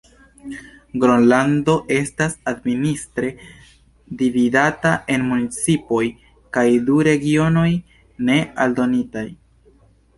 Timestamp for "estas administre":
1.97-3.29